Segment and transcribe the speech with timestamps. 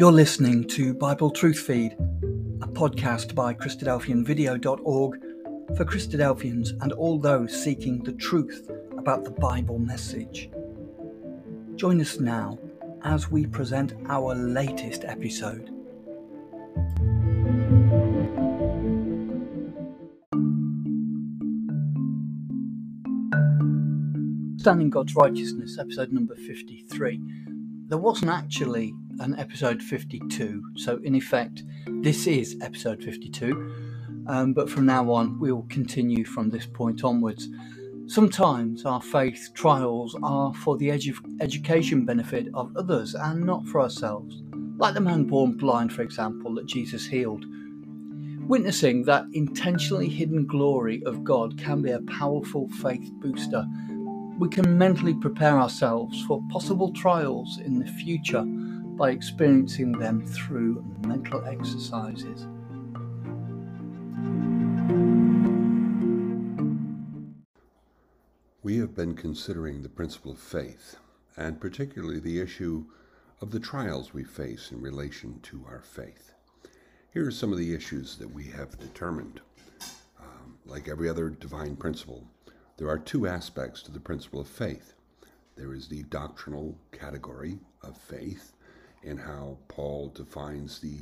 [0.00, 1.92] You're listening to Bible Truth Feed,
[2.62, 5.20] a podcast by Christadelphianvideo.org
[5.76, 10.48] for Christadelphians and all those seeking the truth about the Bible message.
[11.76, 12.58] Join us now
[13.04, 15.66] as we present our latest episode.
[24.60, 27.20] Standing God's Righteousness, episode number 53.
[27.88, 30.62] There wasn't actually an episode 52.
[30.76, 34.24] So, in effect, this is episode 52.
[34.26, 37.48] Um, but from now on, we will continue from this point onwards.
[38.06, 43.80] Sometimes our faith trials are for the edu- education benefit of others and not for
[43.80, 44.42] ourselves,
[44.78, 47.44] like the man born blind, for example, that Jesus healed.
[48.48, 53.64] Witnessing that intentionally hidden glory of God can be a powerful faith booster.
[54.38, 58.44] We can mentally prepare ourselves for possible trials in the future
[59.00, 62.46] by experiencing them through mental exercises.
[68.62, 70.98] We have been considering the principle of faith,
[71.38, 72.84] and particularly the issue
[73.40, 76.34] of the trials we face in relation to our faith.
[77.14, 79.40] Here are some of the issues that we have determined.
[80.20, 82.26] Um, like every other divine principle,
[82.76, 84.92] there are two aspects to the principle of faith.
[85.56, 88.52] There is the doctrinal category of faith,
[89.02, 90.98] in how Paul defines the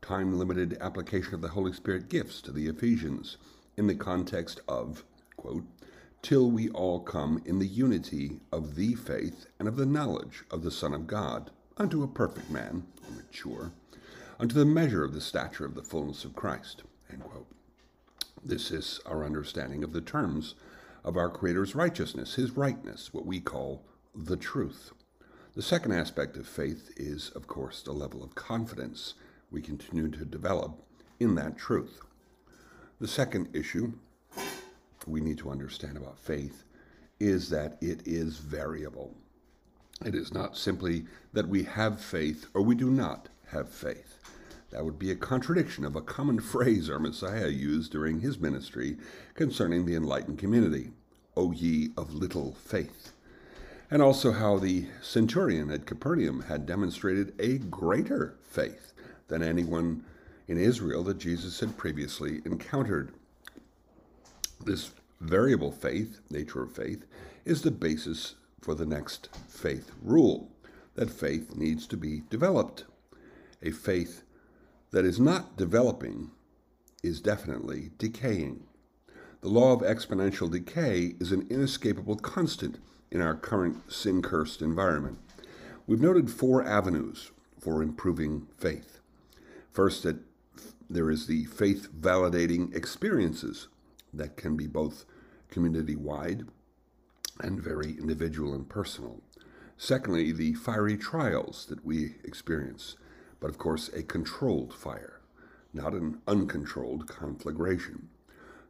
[0.00, 3.36] time limited application of the Holy Spirit gifts to the Ephesians
[3.76, 5.04] in the context of,
[5.36, 5.64] quote,
[6.22, 10.62] till we all come in the unity of the faith and of the knowledge of
[10.62, 13.72] the Son of God, unto a perfect man, or mature,
[14.38, 16.82] unto the measure of the stature of the fullness of Christ.
[18.44, 20.54] This is our understanding of the terms
[21.04, 23.84] of our Creator's righteousness, his rightness, what we call
[24.14, 24.92] the truth.
[25.54, 29.12] The second aspect of faith is, of course, the level of confidence
[29.50, 30.82] we continue to develop
[31.20, 32.00] in that truth.
[33.02, 33.92] The second issue
[35.06, 36.64] we need to understand about faith
[37.20, 39.14] is that it is variable.
[40.02, 41.04] It is not simply
[41.34, 44.20] that we have faith or we do not have faith.
[44.70, 48.96] That would be a contradiction of a common phrase our Messiah used during his ministry
[49.34, 50.92] concerning the enlightened community
[51.36, 53.11] O ye of little faith
[53.92, 58.94] and also how the centurion at Capernaum had demonstrated a greater faith
[59.28, 60.02] than anyone
[60.48, 63.12] in Israel that Jesus had previously encountered.
[64.64, 67.04] This variable faith, nature of faith,
[67.44, 70.50] is the basis for the next faith rule
[70.94, 72.86] that faith needs to be developed.
[73.62, 74.22] A faith
[74.90, 76.30] that is not developing
[77.02, 78.64] is definitely decaying.
[79.42, 82.78] The law of exponential decay is an inescapable constant
[83.12, 85.18] in our current sin cursed environment.
[85.86, 87.30] We've noted four avenues
[87.60, 89.00] for improving faith.
[89.70, 90.16] First, that
[90.88, 93.68] there is the faith validating experiences
[94.14, 95.04] that can be both
[95.50, 96.46] community wide
[97.40, 99.20] and very individual and personal.
[99.76, 102.96] Secondly, the fiery trials that we experience,
[103.40, 105.20] but of course, a controlled fire,
[105.74, 108.08] not an uncontrolled conflagration.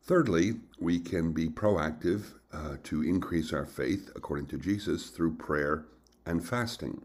[0.02, 5.84] Thirdly, we can be proactive uh, to increase our faith, according to Jesus, through prayer
[6.26, 7.02] and fasting.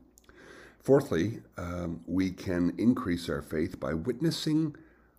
[0.80, 4.76] Fourthly, um, we can increase our faith by witnessing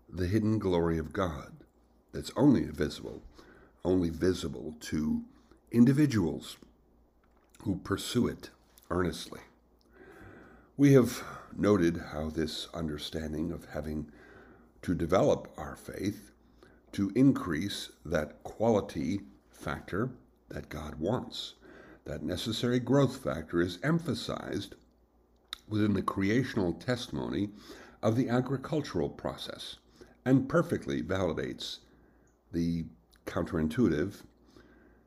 [0.08, 1.52] the hidden glory of God
[2.12, 3.22] that's only visible,
[3.84, 5.22] only visible to
[5.70, 6.56] individuals
[7.62, 8.50] who pursue it
[8.90, 9.40] earnestly.
[10.76, 11.22] We have
[11.56, 14.10] noted how this understanding of having
[14.82, 16.30] to develop our faith
[16.92, 19.20] to increase that quality
[19.58, 20.10] factor
[20.48, 21.54] that God wants.
[22.04, 24.76] That necessary growth factor is emphasized
[25.68, 27.50] within the creational testimony
[28.02, 29.76] of the agricultural process
[30.24, 31.78] and perfectly validates
[32.52, 32.86] the
[33.26, 34.22] counterintuitive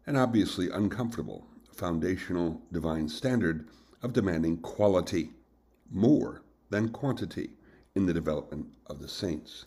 [0.06, 3.68] and obviously uncomfortable foundational divine standard
[4.04, 5.32] of demanding quality
[5.90, 7.52] more than quantity
[7.96, 9.66] in the development of the saints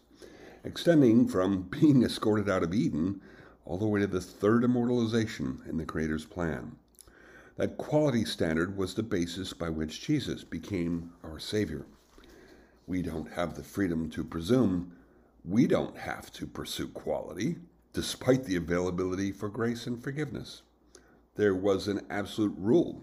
[0.64, 3.20] extending from being escorted out of Eden
[3.64, 6.76] all the way to the third immortalization in the Creator's plan.
[7.56, 11.86] That quality standard was the basis by which Jesus became our Savior.
[12.86, 14.92] We don't have the freedom to presume
[15.44, 17.56] we don't have to pursue quality,
[17.92, 20.62] despite the availability for grace and forgiveness.
[21.36, 23.02] There was an absolute rule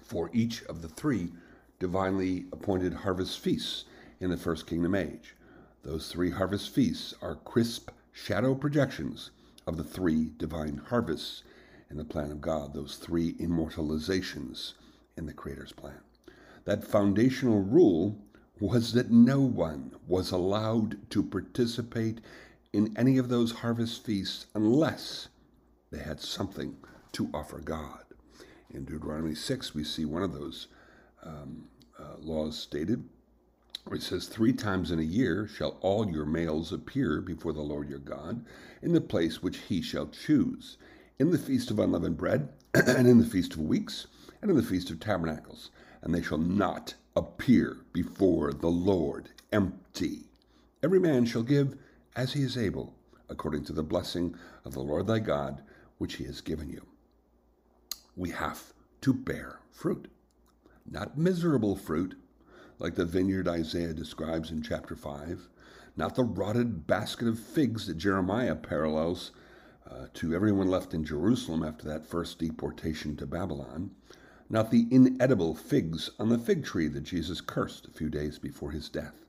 [0.00, 1.32] for each of the three
[1.78, 3.84] divinely appointed harvest feasts
[4.20, 5.34] in the First Kingdom Age.
[5.82, 9.30] Those three harvest feasts are crisp shadow projections
[9.66, 11.42] of the three divine harvests
[11.90, 14.74] in the plan of God, those three immortalizations
[15.16, 16.00] in the Creator's plan.
[16.64, 18.18] That foundational rule
[18.58, 22.20] was that no one was allowed to participate
[22.72, 25.28] in any of those harvest feasts unless
[25.90, 26.76] they had something
[27.12, 28.04] to offer God.
[28.70, 30.68] In Deuteronomy 6, we see one of those
[31.22, 33.08] um, uh, laws stated
[33.94, 37.88] it says, Three times in a year shall all your males appear before the Lord
[37.88, 38.44] your God
[38.82, 40.76] in the place which he shall choose,
[41.18, 44.08] in the feast of unleavened bread, and in the feast of weeks,
[44.42, 45.70] and in the feast of tabernacles.
[46.02, 50.24] And they shall not appear before the Lord empty.
[50.82, 51.76] Every man shall give
[52.14, 52.94] as he is able,
[53.28, 54.34] according to the blessing
[54.64, 55.62] of the Lord thy God,
[55.98, 56.84] which he has given you.
[58.16, 58.72] We have
[59.02, 60.08] to bear fruit,
[60.90, 62.16] not miserable fruit,
[62.78, 65.48] like the vineyard Isaiah describes in chapter 5,
[65.96, 69.30] not the rotted basket of figs that Jeremiah parallels
[69.90, 73.92] uh, to everyone left in Jerusalem after that first deportation to Babylon,
[74.50, 78.72] not the inedible figs on the fig tree that Jesus cursed a few days before
[78.72, 79.24] his death,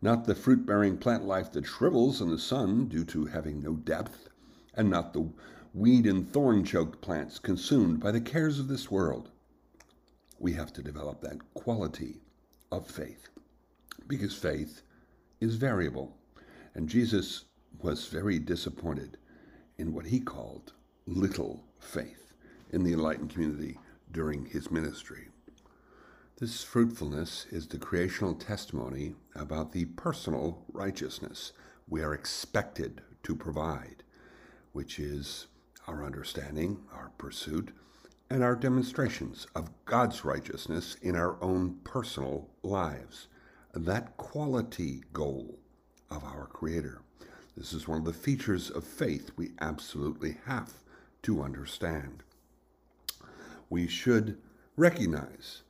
[0.00, 3.74] not the fruit bearing plant life that shrivels in the sun due to having no
[3.74, 4.28] depth,
[4.74, 5.28] and not the
[5.74, 9.30] weed and thorn choked plants consumed by the cares of this world.
[10.38, 12.20] We have to develop that quality
[12.70, 13.28] of faith
[14.08, 14.82] because faith
[15.40, 16.16] is variable.
[16.74, 17.44] And Jesus
[17.82, 19.16] was very disappointed
[19.78, 20.72] in what he called
[21.06, 22.34] little faith
[22.70, 23.78] in the enlightened community
[24.12, 25.28] during his ministry.
[26.38, 31.52] This fruitfulness is the creational testimony about the personal righteousness
[31.88, 34.02] we are expected to provide,
[34.72, 35.46] which is
[35.86, 37.72] our understanding, our pursuit,
[38.30, 43.26] and our demonstrations of God's righteousness in our own personal lives.
[43.74, 45.58] That quality goal
[46.10, 47.02] of our Creator.
[47.56, 50.72] This is one of the features of faith we absolutely have
[51.22, 52.22] to understand
[53.70, 54.36] we should
[54.76, 55.62] recognize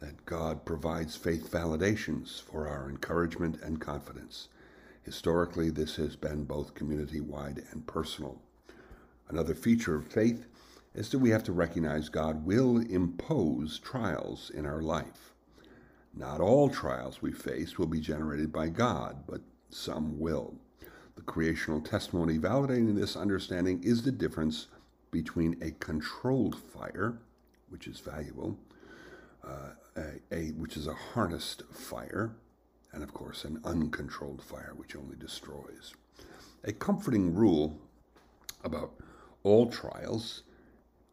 [0.00, 4.48] that God provides faith validations for our encouragement and confidence.
[5.02, 8.40] Historically, this has been both community wide and personal.
[9.28, 10.46] Another feature of faith
[10.98, 15.32] is that we have to recognize God will impose trials in our life.
[16.12, 19.40] Not all trials we face will be generated by God, but
[19.70, 20.56] some will.
[21.14, 24.66] The creational testimony validating this understanding is the difference
[25.12, 27.20] between a controlled fire
[27.68, 28.58] which is valuable,
[29.46, 32.34] uh, a, a, which is a harnessed fire,
[32.92, 35.94] and of course an uncontrolled fire, which only destroys.
[36.64, 37.78] A comforting rule
[38.64, 38.94] about
[39.44, 40.42] all trials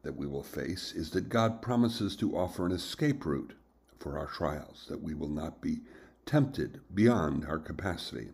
[0.05, 3.53] that we will face is that God promises to offer an escape route
[3.97, 5.79] for our trials, that we will not be
[6.27, 8.29] tempted beyond our capacity.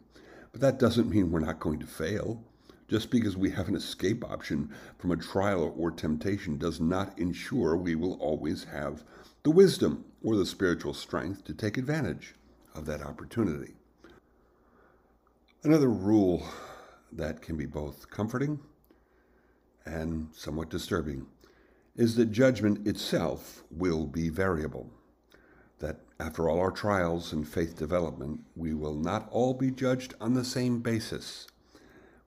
[0.52, 2.44] But that doesn't mean we're not going to fail.
[2.90, 7.78] Just because we have an escape option from a trial or temptation does not ensure
[7.78, 9.06] we will always have
[9.44, 12.36] the wisdom or the spiritual strength to take advantage
[12.76, 13.76] of that opportunity.
[15.64, 16.46] Another rule
[17.14, 18.60] that can be both comforting
[19.86, 21.28] and somewhat disturbing
[21.96, 24.90] is that judgment itself will be variable.
[25.80, 30.34] That after all our trials and faith development, we will not all be judged on
[30.34, 31.48] the same basis.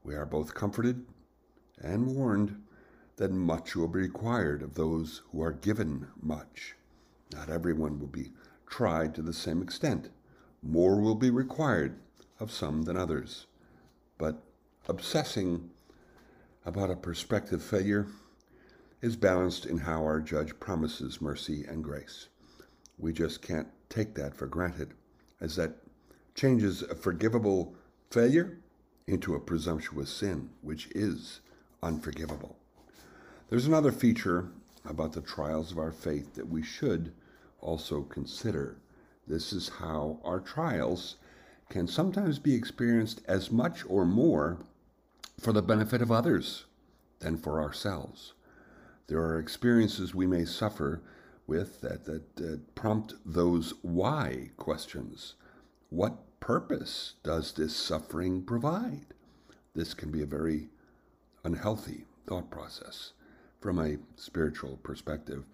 [0.03, 1.07] We are both comforted
[1.81, 2.63] and warned
[3.17, 6.75] that much will be required of those who are given much.
[7.33, 8.33] Not everyone will be
[8.67, 10.11] tried to the same extent.
[10.63, 11.99] More will be required
[12.41, 13.47] of some than others.
[14.19, 14.43] But
[14.89, 15.71] obsessing
[16.67, 18.07] about a prospective failure
[19.05, 22.29] is balanced in how our judge promises mercy and grace.
[22.97, 24.95] We just can't take that for granted,
[25.43, 25.77] as that
[26.35, 27.75] changes a forgivable
[28.11, 28.61] failure
[29.07, 31.43] into a presumptuous sin, which is
[31.83, 32.57] unforgivable.
[33.51, 34.49] There's another feature
[34.89, 37.13] about the trials of our faith that we should
[37.61, 38.79] also consider.
[39.27, 41.17] This is how our trials
[41.69, 44.61] can sometimes be experienced as much or more
[45.39, 46.65] for the benefit of others
[47.19, 48.33] than for ourselves.
[49.07, 51.03] There are experiences we may suffer
[51.47, 55.35] with that, that prompt those why questions.
[55.91, 59.07] What purpose does this suffering provide?
[59.75, 60.69] This can be a very
[61.45, 63.13] unhealthy thought process
[63.61, 65.45] from a spiritual perspective.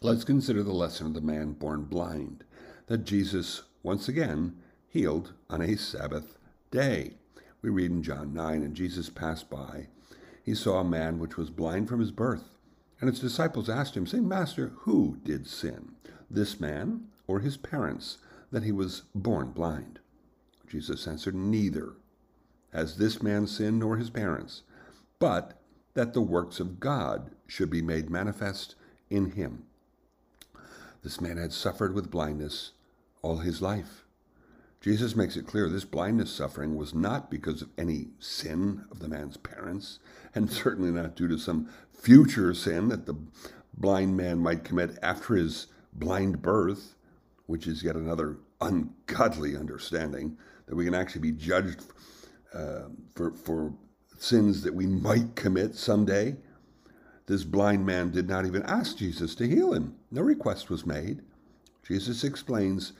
[0.00, 2.44] Let's consider the lesson of the man born blind
[2.86, 4.56] that Jesus once again
[4.88, 6.36] healed on a Sabbath
[6.70, 7.14] day.
[7.62, 9.88] We read in John 9, and Jesus passed by.
[10.42, 12.50] He saw a man which was blind from his birth.
[13.00, 15.92] And his disciples asked him, saying, Master, who did sin,
[16.30, 18.18] this man or his parents,
[18.50, 19.98] that he was born blind?
[20.66, 21.94] Jesus answered, Neither
[22.72, 24.62] has this man sinned nor his parents,
[25.18, 25.60] but
[25.94, 28.74] that the works of God should be made manifest
[29.10, 29.64] in him.
[31.02, 32.72] This man had suffered with blindness
[33.22, 34.04] all his life.
[34.80, 39.08] Jesus makes it clear this blindness suffering was not because of any sin of the
[39.08, 39.98] man's parents,
[40.34, 41.70] and certainly not due to some
[42.04, 43.16] future sin that the
[43.78, 46.96] blind man might commit after his blind birth,
[47.46, 51.82] which is yet another ungodly understanding that we can actually be judged
[52.52, 53.72] uh, for, for
[54.18, 56.36] sins that we might commit someday.
[57.26, 59.96] This blind man did not even ask Jesus to heal him.
[60.10, 61.22] No request was made.
[61.86, 62.92] Jesus explains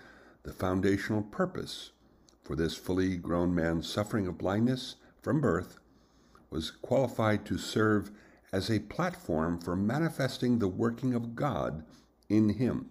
[0.44, 1.90] the foundational purpose
[2.42, 5.78] for this fully grown man suffering of blindness from birth
[6.50, 8.10] was qualified to serve
[8.54, 11.84] as a platform for manifesting the working of God
[12.28, 12.88] in him.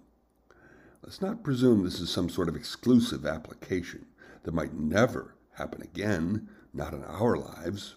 [1.01, 4.05] Let's not presume this is some sort of exclusive application
[4.43, 7.95] that might never happen again, not in our lives.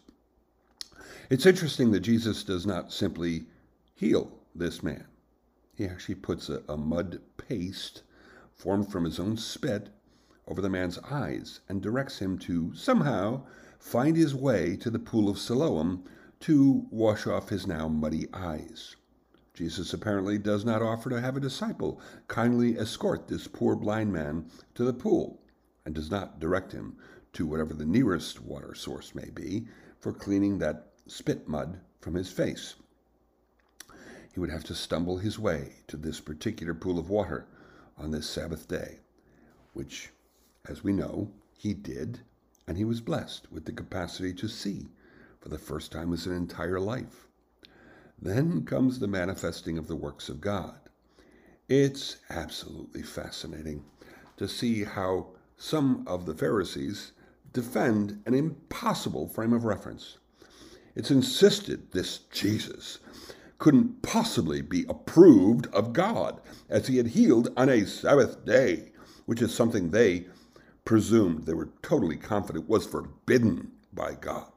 [1.28, 3.46] It's interesting that Jesus does not simply
[3.96, 5.04] heal this man.
[5.74, 8.02] He actually puts a, a mud paste
[8.54, 9.88] formed from his own spit
[10.46, 13.42] over the man's eyes and directs him to somehow
[13.80, 16.04] find his way to the pool of Siloam
[16.40, 18.96] to wash off his now muddy eyes.
[19.54, 24.50] Jesus apparently does not offer to have a disciple kindly escort this poor blind man
[24.74, 25.40] to the pool
[25.84, 26.96] and does not direct him
[27.32, 29.66] to whatever the nearest water source may be
[29.98, 32.74] for cleaning that spit mud from his face.
[34.32, 37.46] He would have to stumble his way to this particular pool of water
[37.96, 38.98] on this Sabbath day,
[39.72, 40.10] which,
[40.68, 42.20] as we know, he did,
[42.66, 44.88] and he was blessed with the capacity to see
[45.46, 47.28] for the first time in his entire life.
[48.20, 50.74] Then comes the manifesting of the works of God.
[51.68, 53.84] It's absolutely fascinating
[54.38, 57.12] to see how some of the Pharisees
[57.52, 60.18] defend an impossible frame of reference.
[60.96, 62.98] It's insisted this Jesus
[63.58, 68.90] couldn't possibly be approved of God, as he had healed on a Sabbath day,
[69.26, 70.26] which is something they
[70.84, 74.50] presumed, they were totally confident was forbidden by God.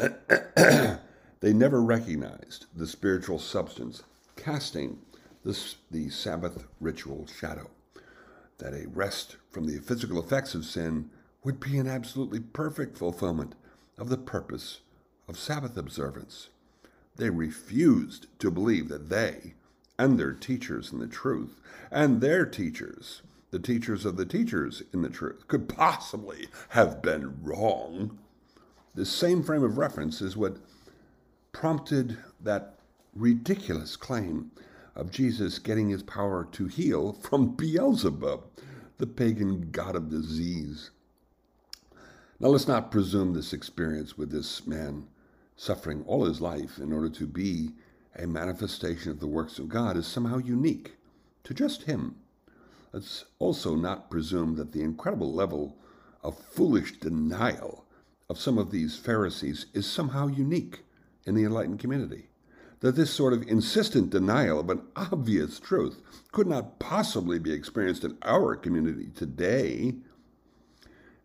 [1.40, 4.02] they never recognized the spiritual substance
[4.36, 4.98] casting
[5.44, 7.70] the Sabbath ritual shadow,
[8.58, 11.10] that a rest from the physical effects of sin
[11.44, 13.54] would be an absolutely perfect fulfillment
[13.98, 14.80] of the purpose
[15.28, 16.48] of Sabbath observance.
[17.16, 19.54] They refused to believe that they
[19.98, 25.02] and their teachers in the truth, and their teachers, the teachers of the teachers in
[25.02, 28.18] the truth, could possibly have been wrong.
[29.00, 30.58] The same frame of reference is what
[31.52, 32.74] prompted that
[33.14, 34.50] ridiculous claim
[34.94, 38.44] of Jesus getting his power to heal from Beelzebub,
[38.98, 40.90] the pagan god of disease.
[42.38, 45.06] Now, let's not presume this experience with this man
[45.56, 47.70] suffering all his life in order to be
[48.14, 50.96] a manifestation of the works of God is somehow unique
[51.44, 52.16] to just him.
[52.92, 55.78] Let's also not presume that the incredible level
[56.22, 57.86] of foolish denial
[58.30, 60.84] of some of these Pharisees is somehow unique
[61.26, 62.28] in the enlightened community.
[62.78, 68.04] That this sort of insistent denial of an obvious truth could not possibly be experienced
[68.04, 69.96] in our community today,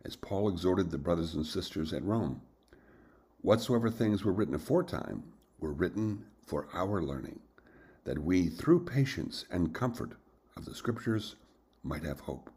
[0.04, 2.42] as Paul exhorted the brothers and sisters at Rome.
[3.44, 5.26] Whatsoever things were written aforetime
[5.60, 7.40] were written for our learning,
[8.06, 10.14] that we, through patience and comfort
[10.58, 11.36] of the Scriptures,
[11.84, 12.50] might have hope.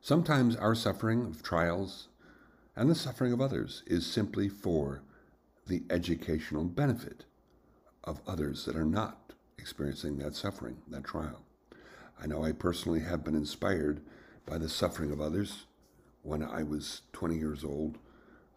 [0.00, 2.08] Sometimes our suffering of trials
[2.76, 5.02] and the suffering of others is simply for
[5.66, 7.24] the educational benefit
[8.04, 11.42] of others that are not experiencing that suffering, that trial.
[12.20, 14.00] I know I personally have been inspired
[14.46, 15.66] by the suffering of others.
[16.22, 17.98] When I was 20 years old,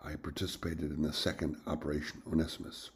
[0.04, 2.92] I participated in the second Operation Onesimus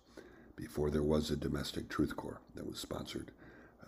[0.55, 3.31] before there was a domestic truth corps that was sponsored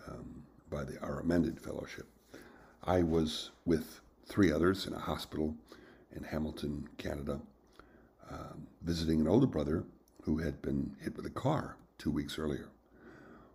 [0.08, 2.06] um, by the Unamended Fellowship.
[2.84, 5.54] I was with three others in a hospital
[6.14, 7.40] in Hamilton, Canada,
[8.30, 9.84] um, visiting an older brother
[10.22, 12.68] who had been hit with a car two weeks earlier.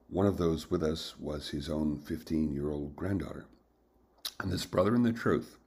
[0.09, 3.45] One of those with us was his own 15 year old granddaughter.
[4.39, 5.57] And this brother in the truth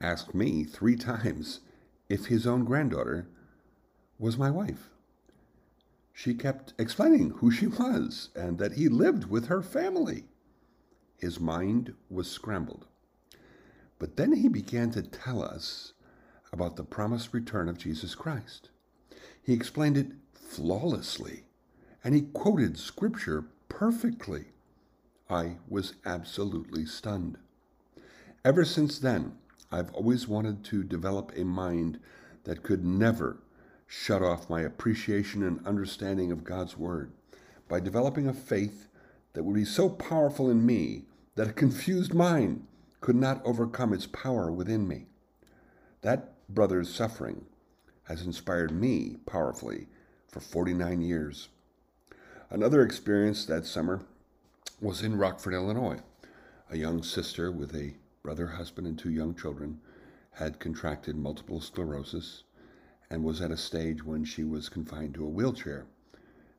[0.00, 1.60] asked me three times
[2.08, 3.28] if his own granddaughter
[4.18, 4.90] was my wife.
[6.12, 10.24] She kept explaining who she was and that he lived with her family.
[11.18, 12.86] His mind was scrambled.
[13.98, 15.92] But then he began to tell us
[16.52, 18.70] about the promised return of Jesus Christ.
[19.42, 21.44] He explained it flawlessly,
[22.02, 24.46] and he quoted Scripture perfectly.
[25.28, 27.38] I was absolutely stunned.
[28.44, 29.36] Ever since then,
[29.72, 31.98] I've always wanted to develop a mind
[32.44, 33.38] that could never
[33.86, 37.12] shut off my appreciation and understanding of God's Word
[37.68, 38.88] by developing a faith
[39.32, 41.02] that would be so powerful in me
[41.34, 42.66] that a confused mind
[43.00, 45.06] could not overcome its power within me.
[46.02, 47.44] That brother's suffering
[48.04, 49.88] has inspired me powerfully
[50.28, 51.48] for 49 years.
[52.50, 54.02] Another experience that summer
[54.80, 56.00] was in Rockford, Illinois.
[56.70, 59.80] A young sister with a brother, husband, and two young children
[60.32, 62.42] had contracted multiple sclerosis
[63.10, 65.86] and was at a stage when she was confined to a wheelchair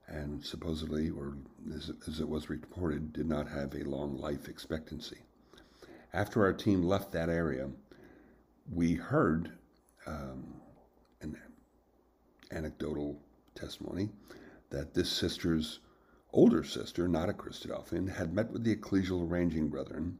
[0.08, 1.36] and supposedly, or
[1.76, 5.18] as, it was reported, did not have a long life expectancy.
[6.14, 7.70] After our team left that area,
[8.72, 9.52] we heard
[10.08, 10.44] um,
[11.22, 11.38] an
[12.52, 13.20] anecdotal
[13.56, 14.10] testimony
[14.70, 15.80] that this sister's
[16.34, 20.18] older sister, not a Christadelphian, had met with the ecclesial arranging brethren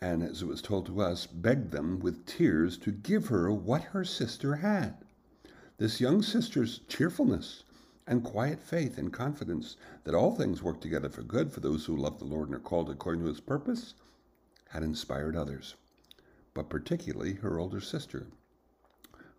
[0.00, 3.82] and, as it was told to us, begged them with tears to give her what
[3.82, 4.96] her sister had.
[5.76, 7.64] This young sister's cheerfulness
[8.06, 11.96] and quiet faith and confidence that all things work together for good for those who
[11.96, 13.94] love the Lord and are called according to his purpose
[14.70, 15.74] had inspired others,
[16.54, 18.26] but particularly her older sister,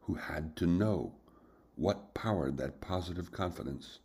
[0.02, 1.14] who had to know
[1.76, 4.00] what powered that positive confidence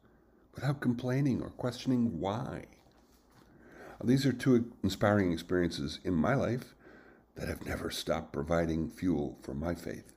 [0.55, 2.65] without complaining or questioning why.
[4.03, 6.75] These are two inspiring experiences in my life
[7.35, 10.12] that have never stopped providing fuel for my faith.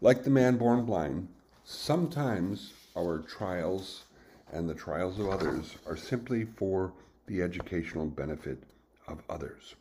[0.00, 1.28] Like the man born blind,
[1.64, 4.04] sometimes our trials
[4.52, 6.92] and the trials of others are simply for
[7.26, 8.62] the educational benefit
[9.06, 9.74] of others.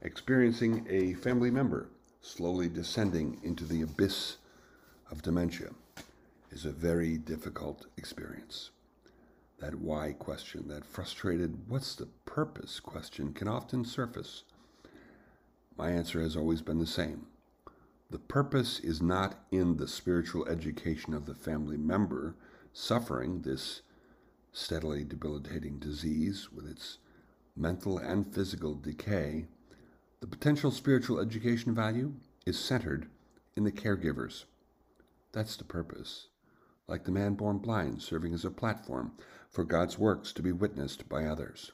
[0.00, 1.88] Experiencing a family member
[2.22, 4.38] slowly descending into the abyss
[5.10, 5.70] of dementia
[6.50, 8.70] is a very difficult experience.
[9.58, 14.44] That why question, that frustrated, what's the purpose question, can often surface.
[15.76, 17.26] My answer has always been the same.
[18.10, 22.34] The purpose is not in the spiritual education of the family member
[22.72, 23.82] suffering this
[24.52, 26.98] steadily debilitating disease with its
[27.56, 29.46] mental and physical decay.
[30.22, 32.14] The potential spiritual education value
[32.46, 33.08] is centered
[33.56, 34.44] in the caregivers.
[35.32, 36.28] That's the purpose
[36.86, 39.12] like the man born blind, serving as a platform
[39.50, 41.72] for God's works to be witnessed by others.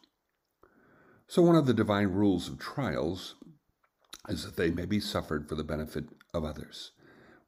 [1.27, 3.35] So, one of the divine rules of trials
[4.31, 6.93] is that they may be suffered for the benefit of others.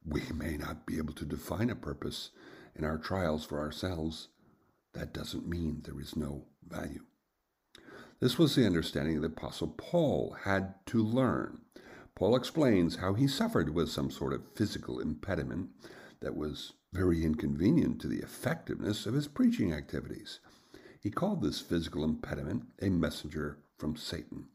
[0.05, 2.31] We may not be able to define a purpose
[2.77, 4.29] in our trials for ourselves.
[4.93, 7.05] That doesn't mean there is no value.
[8.21, 11.63] This was the understanding the Apostle Paul had to learn.
[12.15, 15.71] Paul explains how he suffered with some sort of physical impediment
[16.21, 20.41] that was very inconvenient to the effectiveness of his preaching activities.
[21.01, 24.49] He called this physical impediment a messenger from Satan,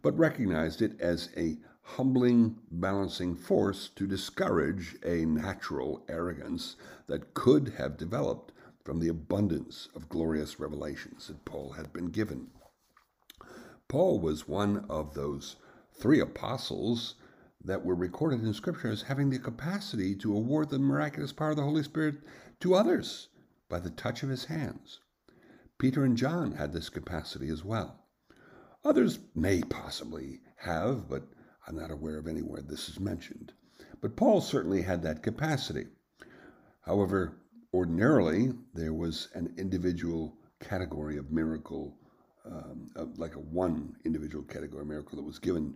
[0.00, 7.74] but recognized it as a humbling, balancing force to discourage a natural arrogance that could
[7.76, 12.50] have developed from the abundance of glorious revelations that Paul had been given.
[13.94, 15.54] Paul was one of those
[15.92, 17.14] three apostles
[17.64, 21.58] that were recorded in Scripture as having the capacity to award the miraculous power of
[21.58, 22.16] the Holy Spirit
[22.58, 23.28] to others
[23.68, 24.98] by the touch of his hands.
[25.78, 28.04] Peter and John had this capacity as well.
[28.84, 31.28] Others may possibly have, but
[31.68, 33.52] I'm not aware of anywhere this is mentioned.
[34.00, 35.86] But Paul certainly had that capacity.
[36.80, 37.36] However,
[37.72, 41.96] ordinarily, there was an individual category of miracle,
[42.44, 45.74] um, like a one individual category miracle that was given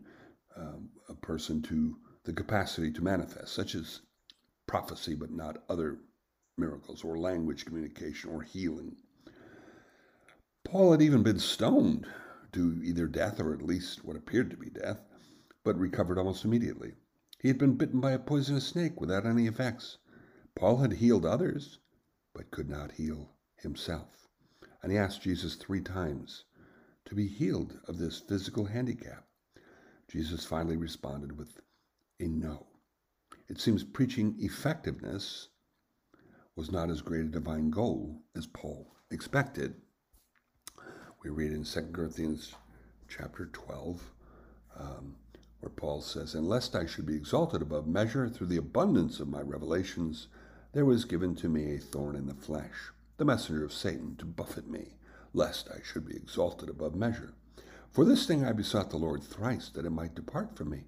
[0.57, 4.03] um, a person to the capacity to manifest, such as
[4.67, 5.99] prophecy, but not other
[6.59, 8.97] miracles, or language communication, or healing.
[10.65, 12.07] Paul had even been stoned
[12.53, 15.01] to either death or at least what appeared to be death,
[15.65, 16.93] but recovered almost immediately.
[17.41, 19.99] He had been bitten by a poisonous snake without any effects.
[20.55, 21.79] Paul had healed others,
[22.35, 24.29] but could not heal himself.
[24.83, 26.45] And he asked Jesus three times
[27.09, 29.25] to be healed of this physical handicap.
[30.11, 31.59] Jesus finally responded with
[32.21, 32.67] a no.
[33.49, 35.49] It seems preaching effectiveness
[36.55, 39.75] was not as great a divine goal as Paul expected.
[41.23, 42.55] We read in 2 Corinthians
[43.09, 44.03] chapter 12,
[44.79, 45.17] um,
[45.61, 49.29] where Paul says, And lest I should be exalted above measure through the abundance of
[49.29, 50.29] my revelations,
[50.73, 54.27] there was given to me a thorn in the flesh, the messenger of Satan, to
[54.27, 54.98] buffet me,
[55.33, 57.35] lest I should be exalted above measure.
[57.91, 60.85] For this thing I besought the Lord thrice, that it might depart from me.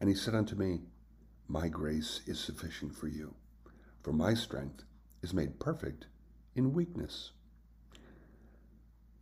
[0.00, 0.80] And he said unto me,
[1.48, 3.34] My grace is sufficient for you,
[4.02, 4.84] for my strength
[5.22, 6.06] is made perfect
[6.54, 7.32] in weakness.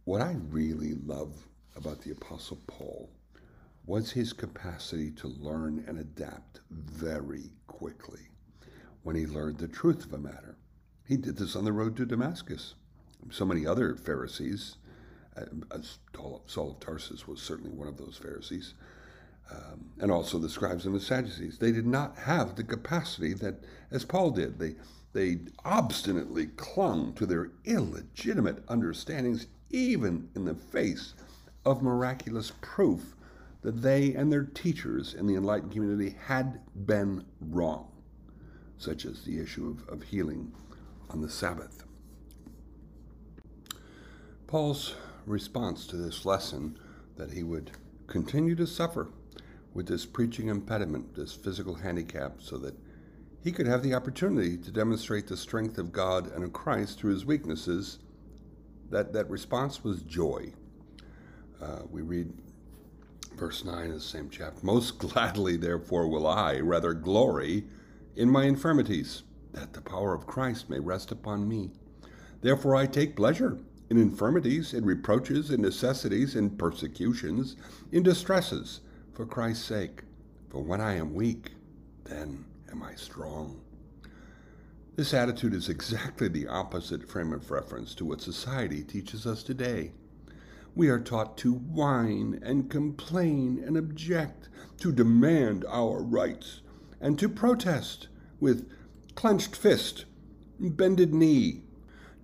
[0.05, 3.11] What I really love about the Apostle Paul
[3.87, 8.29] was his capacity to learn and adapt very quickly
[9.03, 10.57] when he learned the truth of a matter.
[11.07, 12.75] He did this on the road to Damascus.
[13.31, 14.77] So many other Pharisees
[16.47, 18.75] Saul of Tarsus was certainly one of those Pharisees,
[19.51, 21.59] um, and also the scribes and the Sadducees.
[21.59, 24.75] They did not have the capacity that, as Paul did, they,
[25.13, 31.15] they obstinately clung to their illegitimate understandings, even in the face
[31.65, 33.15] of miraculous proof
[33.63, 37.91] that they and their teachers in the enlightened community had been wrong,
[38.79, 40.53] such as the issue of, of healing
[41.11, 41.86] on the Sabbath.
[44.47, 44.95] Paul's
[45.27, 46.79] response to this lesson
[47.17, 47.73] that he would
[48.07, 49.09] continue to suffer
[49.75, 52.75] with this preaching impediment, this physical handicap, so that
[53.43, 57.13] he could have the opportunity to demonstrate the strength of God and of Christ through
[57.13, 57.99] his weaknesses,
[58.91, 60.53] that, that response was joy.
[61.61, 62.33] Uh, we read
[63.35, 67.65] verse 9 of the same chapter Most gladly, therefore, will I rather glory
[68.15, 71.73] in my infirmities, that the power of Christ may rest upon me.
[72.43, 77.57] Therefore, I take pleasure in infirmities, in reproaches, in necessities, in persecutions,
[77.93, 78.81] in distresses
[79.13, 80.03] for Christ's sake.
[80.49, 81.53] For when I am weak,
[82.05, 83.61] then am I strong.
[84.97, 89.93] This attitude is exactly the opposite frame of reference to what society teaches us today.
[90.75, 96.61] We are taught to whine and complain and object, to demand our rights,
[97.01, 98.09] and to protest
[98.41, 98.71] with
[99.15, 100.07] clenched fist,
[100.59, 101.63] bended knee,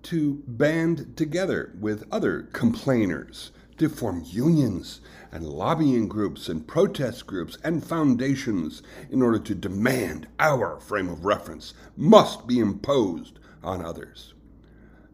[0.03, 7.57] to band together with other complainers to form unions and lobbying groups and protest groups
[7.63, 14.33] and foundations in order to demand our frame of reference must be imposed on others.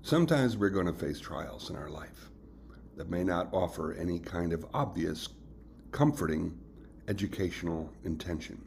[0.02, 2.30] Sometimes we're going to face trials in our life
[2.97, 5.30] that may not offer any kind of obvious,
[5.91, 6.58] comforting,
[7.08, 8.62] educational intention.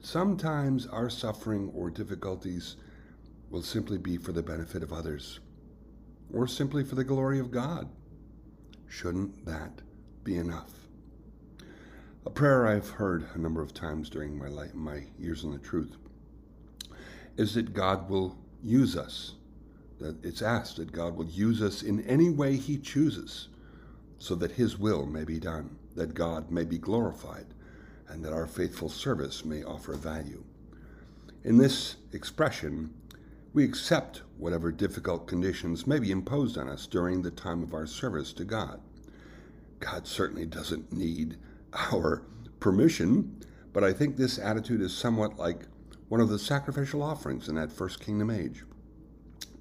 [0.00, 2.76] Sometimes our suffering or difficulties
[3.50, 5.40] will simply be for the benefit of others
[6.32, 7.88] or simply for the glory of God.
[8.88, 9.82] Shouldn't that
[10.24, 10.72] be enough?
[12.24, 15.58] A prayer I've heard a number of times during my life, my years in the
[15.58, 15.96] truth
[17.36, 19.34] is that God will use us.
[20.00, 23.48] That it's asked that God will use us in any way He chooses,
[24.18, 27.46] so that His will may be done, that God may be glorified,
[28.08, 30.42] and that our faithful service may offer value.
[31.44, 32.92] In this expression,
[33.56, 37.86] we accept whatever difficult conditions may be imposed on us during the time of our
[37.86, 38.78] service to God.
[39.80, 41.38] God certainly doesn't need
[41.72, 42.22] our
[42.60, 43.42] permission,
[43.72, 45.62] but I think this attitude is somewhat like
[46.10, 48.62] one of the sacrificial offerings in that first kingdom age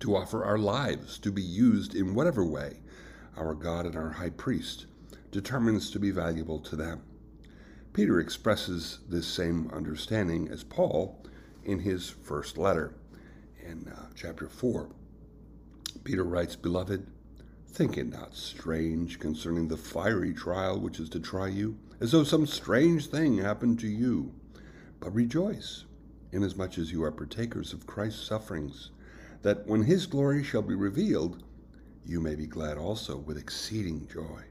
[0.01, 2.81] to offer our lives to be used in whatever way
[3.37, 4.87] our God and our high priest
[5.31, 7.01] determines to be valuable to them.
[7.93, 11.25] Peter expresses this same understanding as Paul
[11.63, 12.93] in his first letter
[13.65, 14.89] in uh, chapter 4.
[16.03, 17.05] Peter writes, Beloved,
[17.67, 22.23] think it not strange concerning the fiery trial which is to try you, as though
[22.23, 24.33] some strange thing happened to you.
[24.99, 25.85] But rejoice,
[26.31, 28.91] inasmuch as you are partakers of Christ's sufferings,
[29.41, 31.43] that when his glory shall be revealed,
[32.05, 34.41] you may be glad also with exceeding joy.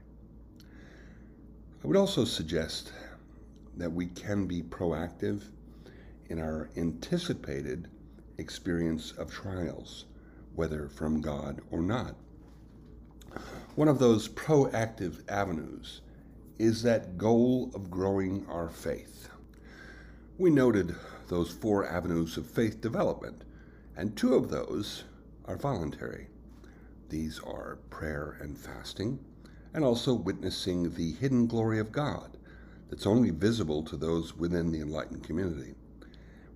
[1.83, 2.91] I would also suggest
[3.77, 5.43] that we can be proactive
[6.29, 7.87] in our anticipated
[8.37, 10.05] experience of trials,
[10.55, 12.15] whether from God or not.
[13.75, 16.01] One of those proactive avenues
[16.57, 19.29] is that goal of growing our faith.
[20.37, 20.95] We noted
[21.27, 23.43] those four avenues of faith development,
[23.97, 25.03] and two of those
[25.45, 26.27] are voluntary.
[27.09, 29.19] These are prayer and fasting,
[29.73, 32.37] and also witnessing the hidden glory of God
[32.89, 35.75] that's only visible to those within the enlightened community.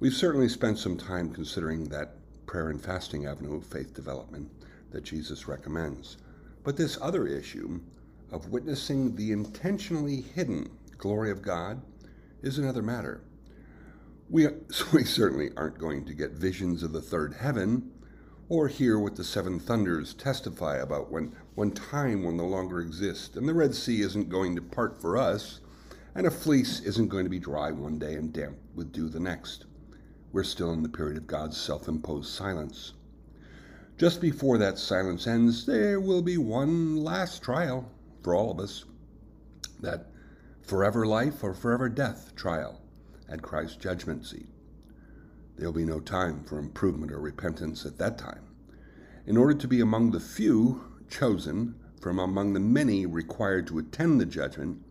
[0.02, 4.50] We've certainly spent some time considering that prayer and fasting avenue of faith development
[4.92, 6.16] that Jesus recommends.
[6.64, 7.82] But this other issue
[8.32, 11.82] of witnessing the intentionally hidden glory of God
[12.42, 13.26] is another matter.
[14.30, 14.48] We,
[14.94, 17.92] we certainly aren't going to get visions of the third heaven
[18.48, 23.36] or hear what the seven thunders testify about when, when time will no longer exist
[23.36, 25.60] and the Red Sea isn't going to part for us
[26.16, 29.20] and a fleece isn't going to be dry one day and damp with dew the
[29.20, 29.66] next
[30.32, 32.94] we're still in the period of God's self imposed silence.
[33.98, 38.86] Just before that silence ends, there will be one last trial for all of us
[39.80, 40.08] that
[40.62, 42.82] forever life or forever death trial
[43.28, 44.48] at Christ's judgment seat.
[45.56, 48.46] There will be no time for improvement or repentance at that time.
[49.26, 54.22] In order to be among the few chosen from among the many required to attend
[54.22, 54.82] the judgment,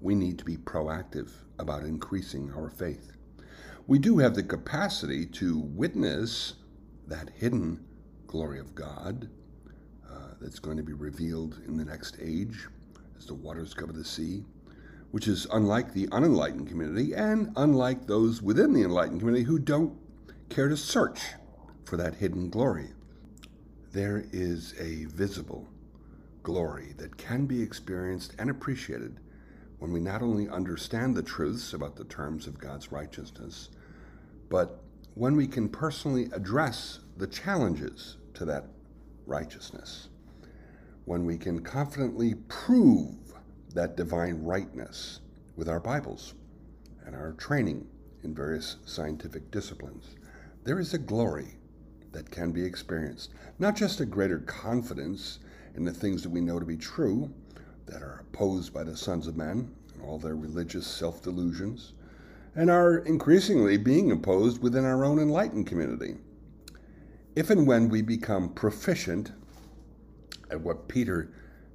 [0.00, 3.15] we need to be proactive about increasing our faith
[3.86, 6.54] we do have the capacity to witness
[7.06, 7.84] that hidden
[8.26, 9.28] glory of God
[10.10, 12.66] uh, that's going to be revealed in the next age
[13.18, 14.44] as the waters cover the sea.
[15.12, 19.96] which is unlike the unenlightened community and unlike those within the enlightened community who don't
[20.50, 21.20] care to search
[21.84, 22.88] for that hidden glory.
[23.92, 25.68] There is a visible
[26.42, 29.20] glory that can be experienced and appreciated
[29.78, 33.68] when we not only understand the truths about the terms of God's righteousness,
[34.48, 34.82] but
[35.14, 38.64] when we can personally address the challenges to that
[39.26, 40.08] righteousness,
[41.04, 43.14] when we can confidently prove
[43.74, 45.20] that divine rightness
[45.56, 46.34] with our Bibles
[47.04, 47.86] and our training
[48.24, 50.16] in various scientific disciplines,
[50.64, 51.58] there is a glory
[52.12, 53.32] that can be experienced.
[53.58, 55.38] Not just a greater confidence
[55.74, 57.30] in the things that we know to be true,
[57.86, 61.92] that are opposed by the sons of men and all their religious self delusions,
[62.54, 66.16] and are increasingly being opposed within our own enlightened community.
[67.34, 69.32] If and when we become proficient
[70.50, 71.32] at what Peter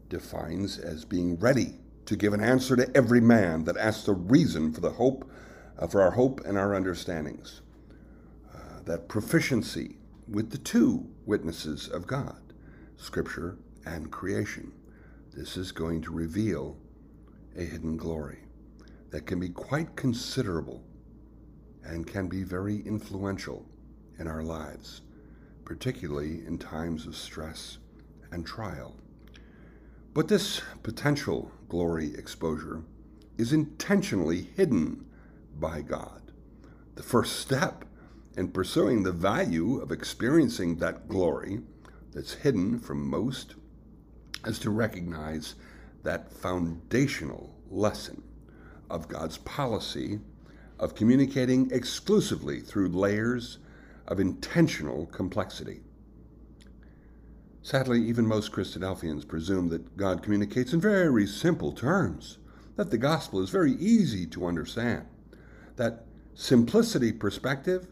[0.10, 4.74] defines as being ready to give an answer to every man that asks the reason
[4.74, 5.30] for the hope,
[5.78, 7.62] uh, for our hope and our understandings,
[8.54, 9.98] uh, that proficiency
[10.28, 12.42] with the two witnesses of God,
[12.98, 14.72] Scripture and creation.
[15.34, 16.76] This is going to reveal
[17.56, 18.40] a hidden glory
[19.12, 20.84] that can be quite considerable
[21.86, 23.66] and can be very influential
[24.20, 25.02] in our lives,
[25.64, 27.78] particularly in times of stress
[28.32, 28.98] and trial.
[30.14, 32.84] But this potential glory exposure
[33.38, 35.06] is intentionally hidden
[35.60, 36.34] by God.
[36.96, 37.86] The first step
[38.36, 41.62] in pursuing the value of experiencing that glory
[42.12, 43.56] that's hidden from most
[44.46, 45.56] is to recognize
[46.04, 48.24] that foundational lesson
[48.90, 50.20] of God's policy
[50.80, 53.60] of communicating exclusively through layers
[54.08, 55.82] of intentional complexity.
[57.62, 62.40] Sadly, even most Christadelphians presume that God communicates in very simple terms,
[62.76, 65.06] that the gospel is very easy to understand,
[65.76, 67.88] that simplicity perspective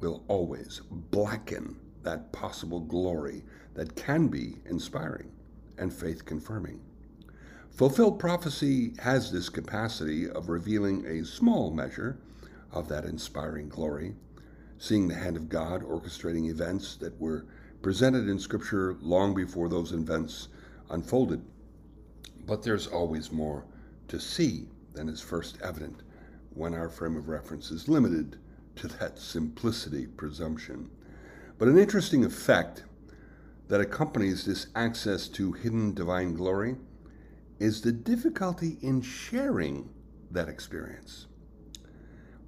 [0.00, 5.30] will always blacken that possible glory that can be inspiring
[5.80, 6.80] and faith confirming.
[7.70, 12.18] Fulfilled prophecy has this capacity of revealing a small measure
[12.72, 14.14] of that inspiring glory,
[14.78, 17.46] seeing the hand of God orchestrating events that were
[17.82, 20.48] presented in Scripture long before those events
[20.90, 21.42] unfolded.
[22.46, 23.64] But there's always more
[24.08, 26.02] to see than is first evident
[26.54, 28.36] when our frame of reference is limited
[28.76, 30.90] to that simplicity presumption.
[31.58, 32.82] But an interesting effect
[33.70, 36.74] that accompanies this access to hidden divine glory
[37.60, 39.88] is the difficulty in sharing
[40.32, 41.28] that experience.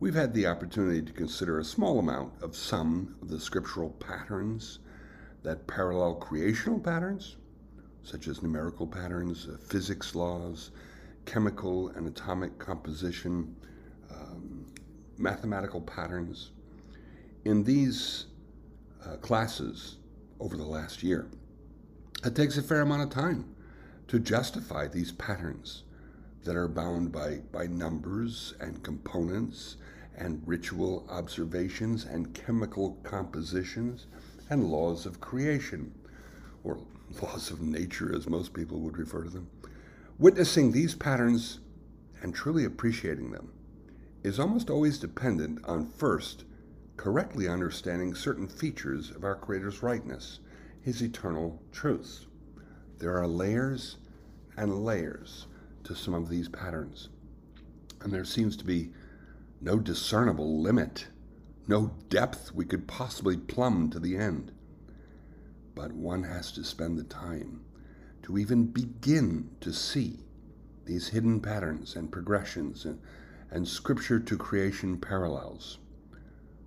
[0.00, 4.80] We've had the opportunity to consider a small amount of some of the scriptural patterns
[5.44, 7.36] that parallel creational patterns,
[8.02, 10.72] such as numerical patterns, uh, physics laws,
[11.24, 13.54] chemical and atomic composition,
[14.10, 14.66] um,
[15.18, 16.50] mathematical patterns.
[17.44, 18.26] In these
[19.06, 19.98] uh, classes,
[20.42, 21.28] over the last year.
[22.24, 23.54] It takes a fair amount of time
[24.08, 25.84] to justify these patterns
[26.42, 29.76] that are bound by, by numbers and components
[30.16, 34.06] and ritual observations and chemical compositions
[34.50, 35.94] and laws of creation,
[36.64, 36.78] or
[37.22, 39.48] laws of nature as most people would refer to them.
[40.18, 41.60] Witnessing these patterns
[42.20, 43.52] and truly appreciating them
[44.24, 46.44] is almost always dependent on first
[46.96, 50.40] correctly understanding certain features of our Creator's rightness,
[50.80, 52.26] His eternal truths.
[52.98, 53.96] There are layers
[54.56, 55.46] and layers
[55.84, 57.08] to some of these patterns,
[58.00, 58.92] and there seems to be
[59.60, 61.06] no discernible limit,
[61.66, 64.52] no depth we could possibly plumb to the end.
[65.74, 67.64] But one has to spend the time
[68.22, 70.20] to even begin to see
[70.84, 73.00] these hidden patterns and progressions and,
[73.50, 75.78] and scripture to creation parallels.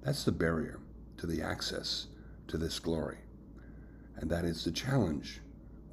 [0.05, 0.79] That's the barrier
[1.17, 2.05] to the access
[2.47, 3.17] to this glory.
[4.17, 5.41] And that is the challenge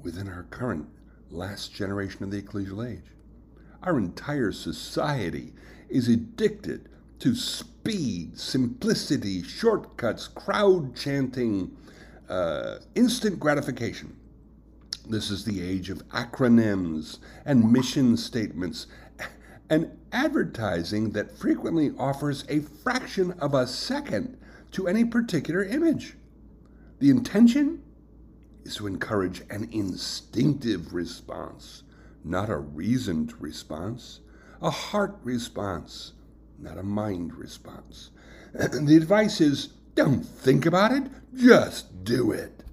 [0.03, 0.87] within our current
[1.31, 3.11] last generation of the ecclesial age.
[3.81, 5.51] Our entire society
[5.89, 11.75] is addicted to speed, simplicity, shortcuts, crowd chanting,
[12.29, 14.15] uh, instant gratification.
[15.09, 18.85] This is the age of acronyms and mission statements
[19.69, 24.37] and advertising that frequently offers a fraction of a second
[24.71, 26.15] to any particular image.
[26.99, 27.81] The intention
[28.63, 31.83] is to encourage an instinctive response,
[32.23, 34.19] not a reasoned response,
[34.61, 36.13] a heart response,
[36.59, 38.11] not a mind response.
[38.53, 41.03] the advice is don't think about it,
[41.35, 42.63] just do it.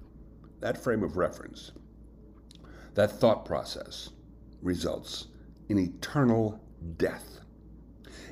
[0.59, 1.71] That frame of reference,
[2.95, 4.09] that thought process,
[4.61, 5.27] results
[5.69, 6.59] in eternal
[6.97, 7.39] death.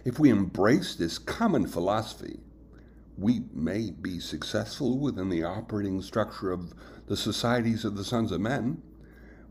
[0.06, 2.40] If we embrace this common philosophy,
[3.18, 6.74] we may be successful within the operating structure of
[7.08, 8.82] the societies of the sons of men,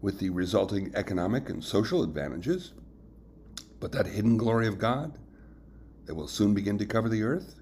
[0.01, 2.73] with the resulting economic and social advantages.
[3.81, 5.19] But that hidden glory of God
[6.07, 7.61] that will soon begin to cover the earth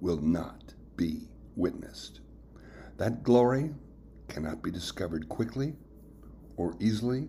[0.00, 2.20] will not be witnessed.
[2.96, 3.74] That glory
[4.28, 5.76] cannot be discovered quickly
[6.56, 7.28] or easily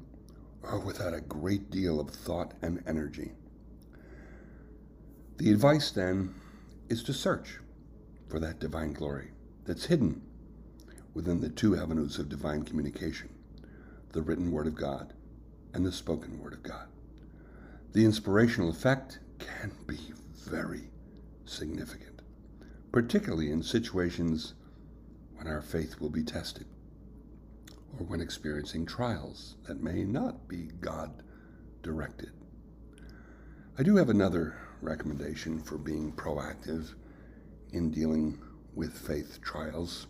[0.64, 3.34] or without a great deal of thought and energy.
[5.38, 6.34] The advice then
[6.90, 7.60] is to search
[8.30, 9.32] for that divine glory
[9.66, 10.22] that's hidden
[11.14, 13.30] within the two avenues of divine communication
[14.14, 15.12] the written Word of God
[15.74, 16.88] and the spoken Word of God.
[17.94, 19.98] The inspirational effect can be
[20.36, 20.92] very
[21.46, 22.22] significant,
[22.92, 24.54] particularly in situations
[25.36, 26.68] when our faith will be tested
[28.04, 31.24] or when experiencing trials that may not be God
[31.82, 32.32] directed.
[33.78, 36.94] I do have another recommendation for being proactive
[37.72, 38.38] in dealing
[38.76, 40.08] with faith trials,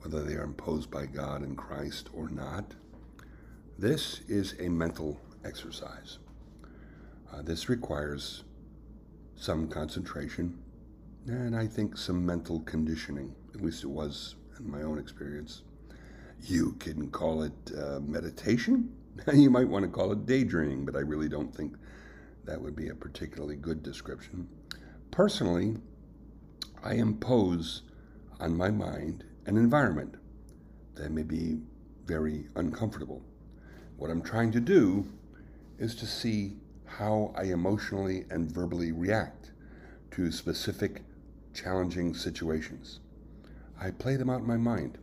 [0.00, 2.74] whether they are imposed by God and Christ or not.
[3.78, 6.18] This is a mental exercise.
[7.32, 8.44] Uh, this requires
[9.34, 10.58] some concentration
[11.26, 15.62] and I think some mental conditioning, at least it was in my own experience.
[16.46, 18.94] You can call it uh, meditation.
[19.32, 21.74] you might want to call it daydreaming, but I really don't think
[22.44, 24.46] that would be a particularly good description.
[25.10, 25.78] Personally,
[26.82, 27.82] I impose
[28.40, 30.16] on my mind an environment
[30.96, 31.60] that may be
[32.04, 33.22] very uncomfortable.
[33.96, 35.06] What I'm trying to do
[35.78, 39.52] is to see how I emotionally and verbally react
[40.10, 41.04] to specific
[41.54, 43.00] challenging situations.
[43.80, 44.98] I play them out in my mind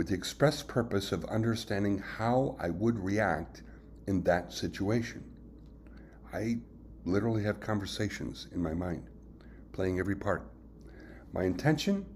[0.00, 3.62] with the express purpose of understanding how I would react
[4.06, 5.22] in that situation.
[6.32, 6.60] I
[7.04, 9.10] literally have conversations in my mind,
[9.72, 10.50] playing every part.
[11.34, 12.06] My intention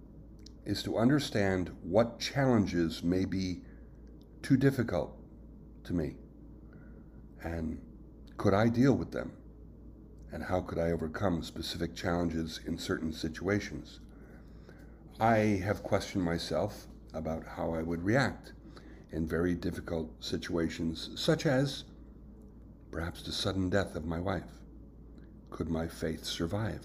[0.65, 3.61] is to understand what challenges may be
[4.41, 5.15] too difficult
[5.85, 6.17] to me
[7.43, 7.79] and
[8.39, 9.31] could I deal with them
[10.33, 14.01] and how could I overcome specific challenges in certain situations.
[15.21, 18.53] I have questioned myself about how I would react
[19.13, 21.85] in very difficult situations, such as
[22.91, 24.51] perhaps the sudden death of my wife.
[25.51, 26.85] Could my faith survive?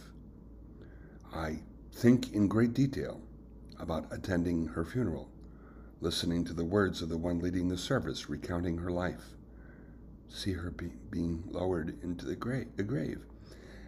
[1.34, 1.60] I
[1.92, 3.22] think in great detail
[3.80, 5.30] about attending her funeral,
[6.02, 9.36] listening to the words of the one leading the service, recounting her life,
[10.28, 12.36] see her be, being lowered into the
[12.76, 13.26] the grave,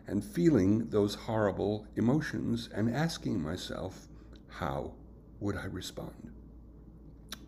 [0.07, 4.07] and feeling those horrible emotions and asking myself,
[4.47, 4.93] how
[5.41, 6.31] would I respond?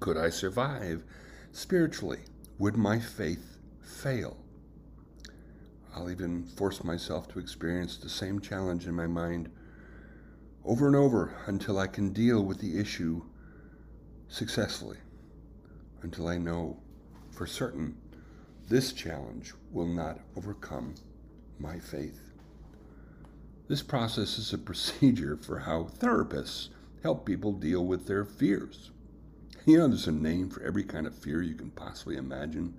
[0.01, 1.03] Could I survive
[1.53, 2.19] spiritually?
[2.57, 4.35] Would my faith fail?
[5.95, 9.49] I'll even force myself to experience the same challenge in my mind
[10.65, 13.21] over and over until I can deal with the issue
[14.27, 14.97] successfully,
[16.01, 16.77] until I know
[17.31, 17.95] for certain
[18.69, 20.95] this challenge will not overcome
[21.59, 22.31] my faith.
[23.67, 26.69] This process is a procedure for how therapists
[27.03, 28.91] help people deal with their fears.
[29.65, 32.73] You know, there's a name for every kind of fear you can possibly imagine.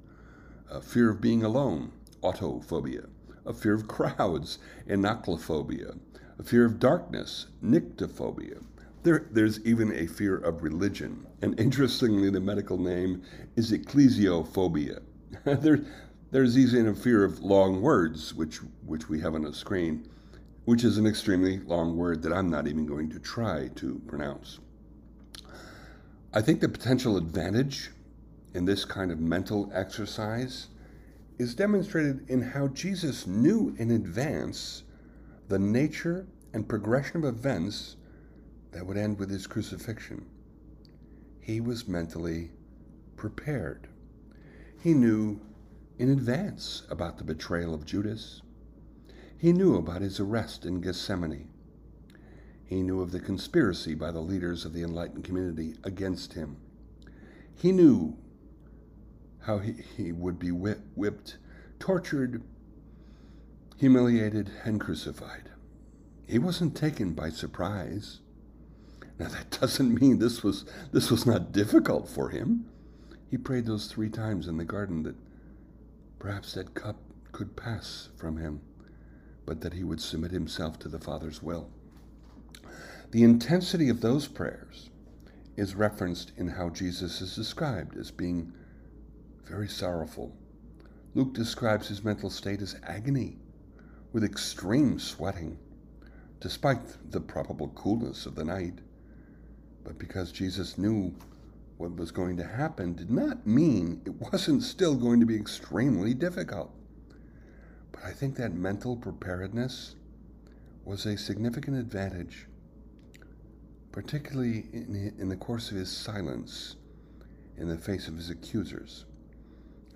[0.70, 3.06] A fear of being alone, autophobia,
[3.44, 4.58] a fear of crowds,
[4.88, 5.98] enochlophobia,
[6.38, 8.64] a fear of darkness, nyctophobia.
[9.02, 13.22] There, there's even a fear of religion, and interestingly, the medical name
[13.56, 15.02] is ecclesiophobia.
[15.44, 15.84] there,
[16.30, 18.56] there's even a fear of long words, which,
[18.86, 20.08] which we have on the screen,
[20.64, 24.60] which is an extremely long word that I'm not even going to try to pronounce.
[26.32, 27.90] I think the potential advantage
[28.54, 30.68] in this kind of mental exercise
[31.38, 34.84] is demonstrated in how Jesus knew in advance
[35.48, 37.96] the nature and progression of events
[38.70, 40.24] that would end with his crucifixion.
[41.40, 42.50] He was mentally
[43.16, 43.88] prepared.
[44.80, 45.40] He knew
[45.98, 48.42] in advance about the betrayal of Judas.
[49.38, 51.48] He knew about his arrest in Gethsemane.
[52.64, 56.56] He knew of the conspiracy by the leaders of the enlightened community against him.
[57.54, 58.16] He knew
[59.40, 61.36] how he, he would be whipped,
[61.78, 62.42] tortured,
[63.76, 65.50] humiliated, and crucified.
[66.26, 68.20] He wasn't taken by surprise.
[69.18, 72.66] Now that doesn't mean this was this was not difficult for him.
[73.30, 75.16] He prayed those three times in the garden that
[76.18, 76.96] perhaps that cup
[77.32, 78.60] could pass from him,
[79.46, 81.70] but that he would submit himself to the Father's will.
[83.10, 84.90] The intensity of those prayers
[85.56, 88.52] is referenced in how Jesus is described as being
[89.44, 90.36] very sorrowful.
[91.14, 93.36] Luke describes his mental state as agony
[94.12, 95.58] with extreme sweating,
[96.40, 96.80] despite
[97.10, 98.80] the probable coolness of the night.
[99.84, 101.14] But because Jesus knew
[101.76, 106.14] what was going to happen did not mean it wasn't still going to be extremely
[106.14, 106.72] difficult.
[108.04, 109.96] I think that mental preparedness
[110.84, 112.46] was a significant advantage,
[113.92, 116.76] particularly in, in the course of his silence
[117.56, 119.06] in the face of his accusers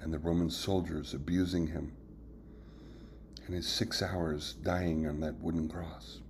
[0.00, 1.92] and the Roman soldiers abusing him,
[3.44, 6.20] and his six hours dying on that wooden cross.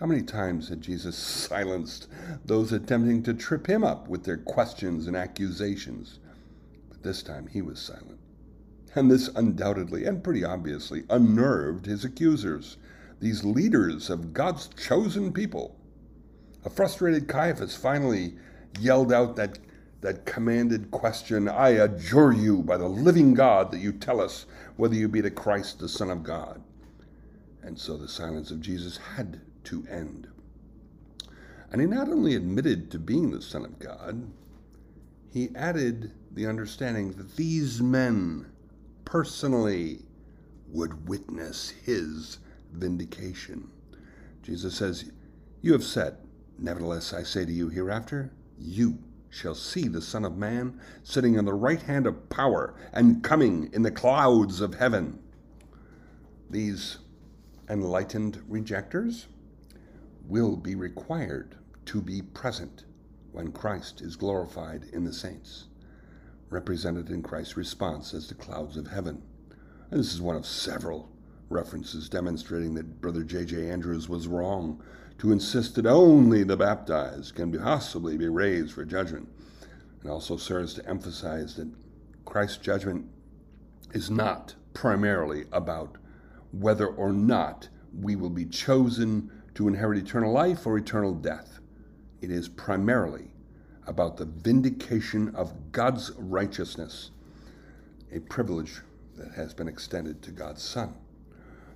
[0.00, 1.16] How many times had Jesus
[1.48, 2.08] silenced
[2.44, 6.18] those attempting to trip him up with their questions and accusations?
[6.90, 8.18] But this time he was silent.
[8.98, 12.78] And this undoubtedly and pretty obviously unnerved his accusers,
[13.20, 15.76] these leaders of God's chosen people.
[16.64, 18.34] A frustrated Caiaphas finally
[18.80, 19.60] yelled out that
[20.00, 24.46] that commanded question I adjure you by the living God that you tell us
[24.76, 26.60] whether you be the Christ, the Son of God.
[27.62, 30.26] And so the silence of Jesus had to end.
[31.70, 34.28] And he not only admitted to being the Son of God,
[35.32, 38.46] he added the understanding that these men
[39.08, 40.02] personally
[40.68, 42.40] would witness his
[42.74, 43.70] vindication.
[44.42, 45.10] Jesus says,
[45.62, 46.18] You have said,
[46.58, 48.98] Nevertheless, I say to you, hereafter, you
[49.30, 53.70] shall see the Son of Man sitting on the right hand of power and coming
[53.72, 55.18] in the clouds of heaven.
[56.50, 56.98] These
[57.70, 59.28] enlightened rejectors
[60.26, 61.56] will be required
[61.86, 62.84] to be present
[63.32, 65.68] when Christ is glorified in the saints,
[66.50, 69.22] represented in Christ's response as the clouds of heaven.
[69.90, 71.10] And this is one of several
[71.50, 73.70] references demonstrating that Brother J.J.
[73.70, 74.82] Andrews was wrong
[75.18, 79.28] to insist that only the baptized can possibly be raised for judgment.
[80.04, 81.68] It also serves to emphasize that
[82.24, 83.06] Christ's judgment
[83.92, 85.96] is not primarily about
[86.52, 87.68] whether or not
[87.98, 91.58] we will be chosen to inherit eternal life or eternal death.
[92.20, 93.27] It is primarily
[93.88, 97.10] about the vindication of God's righteousness,
[98.12, 98.80] a privilege
[99.16, 100.94] that has been extended to God's Son.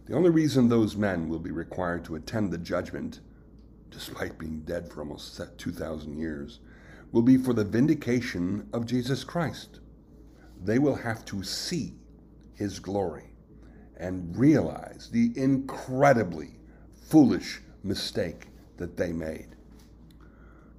[0.07, 3.21] The only reason those men will be required to attend the judgment
[3.93, 6.61] despite being dead for almost 2,000 years,
[7.13, 9.81] will be for the vindication of Jesus Christ.
[10.65, 11.95] They will have to see
[12.55, 13.35] his glory
[13.99, 16.59] and realize the incredibly
[17.09, 18.47] foolish mistake
[18.79, 19.55] that they made.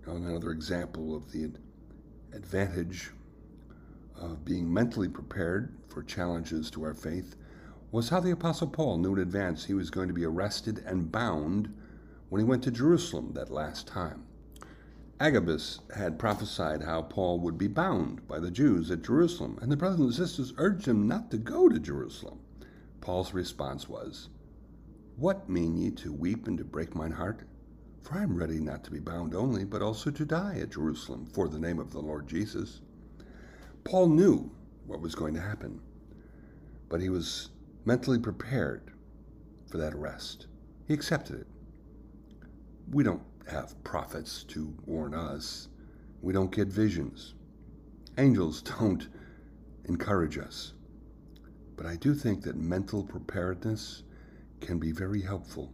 [0.05, 1.51] Another example of the
[2.33, 3.11] advantage
[4.15, 7.35] of being mentally prepared for challenges to our faith
[7.91, 11.11] was how the Apostle Paul knew in advance he was going to be arrested and
[11.11, 11.73] bound
[12.29, 14.25] when he went to Jerusalem that last time.
[15.19, 19.77] Agabus had prophesied how Paul would be bound by the Jews at Jerusalem, and the
[19.77, 22.39] brothers and sisters urged him not to go to Jerusalem.
[22.99, 24.29] Paul's response was,
[25.15, 27.47] What mean ye to weep and to break mine heart?
[28.03, 31.25] For I am ready not to be bound only, but also to die at Jerusalem
[31.25, 32.81] for the name of the Lord Jesus.
[33.85, 34.51] Paul knew
[34.85, 35.79] what was going to happen,
[36.89, 37.49] but he was
[37.85, 38.91] mentally prepared
[39.67, 40.47] for that arrest.
[40.85, 41.47] He accepted it.
[42.91, 45.69] We don't have prophets to warn us.
[46.21, 47.35] We don't get visions.
[48.17, 49.07] Angels don't
[49.85, 50.73] encourage us.
[51.77, 54.03] But I do think that mental preparedness
[54.59, 55.71] can be very helpful.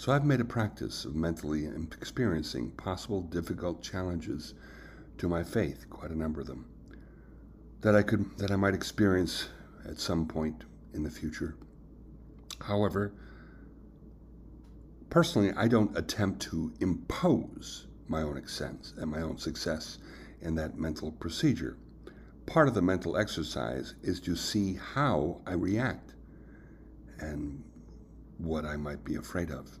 [0.00, 4.54] So I've made a practice of mentally experiencing possible difficult challenges
[5.18, 6.64] to my faith, quite a number of them,
[7.82, 9.50] that I could that I might experience
[9.86, 11.54] at some point in the future.
[12.62, 13.12] However,
[15.10, 19.98] Personally, I don't attempt to impose my own sense and my own success
[20.40, 21.76] in that mental procedure.
[22.46, 26.14] Part of the mental exercise is to see how I react
[27.18, 27.62] and
[28.38, 29.79] what I might be afraid of,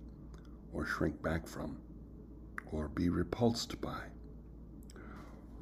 [0.72, 1.78] or shrink back from,
[2.72, 4.00] or be repulsed by.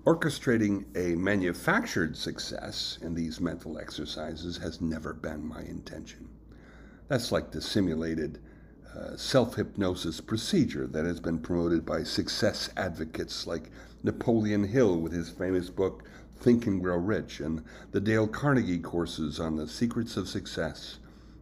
[0.04, 6.28] Orchestrating a manufactured success in these mental exercises has never been my intention.
[7.08, 8.40] That's like the simulated
[8.96, 13.70] uh, self hypnosis procedure that has been promoted by success advocates like
[14.02, 16.04] Napoleon Hill with his famous book
[16.36, 20.98] Think and Grow Rich and the Dale Carnegie courses on the secrets of success.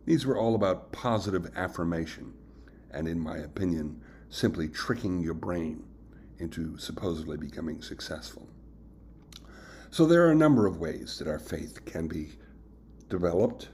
[0.07, 2.33] These were all about positive affirmation
[2.97, 5.85] and, in my opinion, simply tricking your brain
[6.39, 8.49] into supposedly becoming successful.
[9.91, 12.31] So, there are a number of ways that our faith can be
[13.11, 13.69] developed.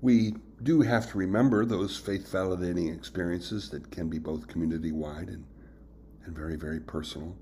[0.00, 5.28] We do have to remember those faith validating experiences that can be both community wide
[5.28, 5.44] and,
[6.24, 7.36] and very, very personal.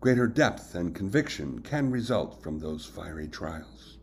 [0.00, 3.98] Greater depth and conviction can result from those fiery trials,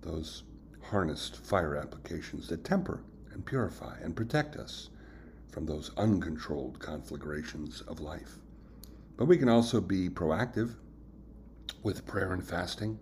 [0.00, 0.42] those
[0.82, 4.90] harnessed fire applications that temper and purify and protect us
[5.50, 8.38] from those uncontrolled conflagrations of life.
[9.16, 10.74] But we can also be proactive
[11.82, 12.98] with prayer and fasting,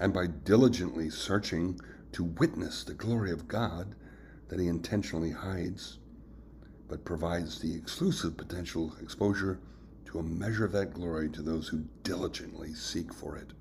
[0.00, 1.78] and by diligently searching
[2.12, 3.94] to witness the glory of God
[4.48, 5.98] that He intentionally hides,
[6.88, 9.60] but provides the exclusive potential exposure
[10.06, 13.52] to a measure of that glory to those who diligently seek for it.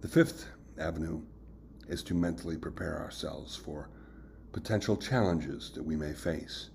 [0.00, 0.46] The fifth
[0.78, 1.22] avenue
[1.88, 3.90] is to mentally prepare ourselves for
[4.56, 6.70] potential challenges that we may face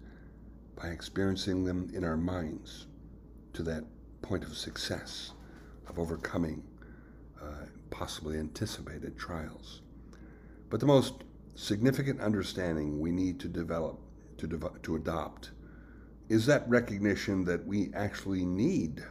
[0.76, 2.86] by experiencing them in our minds
[3.54, 3.84] to that
[4.22, 5.32] point of success,
[5.88, 6.62] of overcoming
[7.42, 9.82] uh, possibly anticipated trials.
[10.70, 11.24] But the most
[11.56, 14.00] significant understanding we need to develop,
[14.38, 15.50] to, dev- to adopt,
[16.30, 19.04] is that recognition that we actually need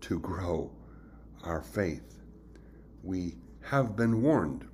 [0.00, 0.72] to grow
[1.44, 2.18] our faith.
[3.04, 4.66] We have been warned.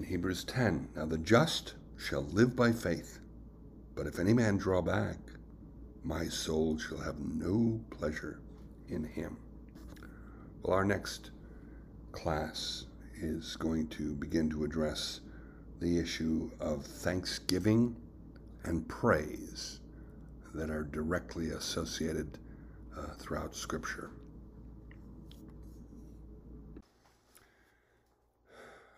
[0.00, 3.20] In Hebrews 10, now the just shall live by faith.
[3.94, 5.18] But if any man draw back,
[6.02, 8.40] my soul shall have no pleasure
[8.88, 9.36] in him.
[10.62, 11.32] Well, our next
[12.12, 12.86] class
[13.20, 15.20] is going to begin to address
[15.80, 17.94] the issue of thanksgiving
[18.64, 19.80] and praise
[20.54, 22.38] that are directly associated
[22.96, 24.08] uh, throughout Scripture.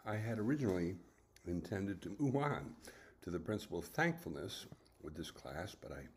[0.05, 0.97] I had originally
[1.47, 2.75] intended to move on
[3.23, 4.67] to the principle of thankfulness
[5.01, 6.09] with this class, but I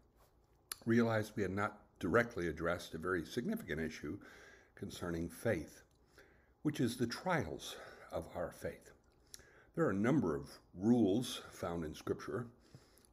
[0.86, 4.17] realized we had not directly addressed a very significant issue
[4.73, 5.83] concerning faith,
[6.63, 7.75] which is the trials
[8.11, 8.91] of our faith.
[9.75, 12.47] There are a number of rules found in Scripture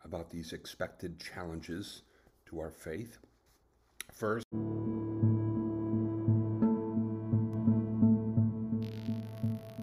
[0.04, 2.02] about these expected challenges
[2.46, 3.18] to our faith.
[4.10, 4.46] First,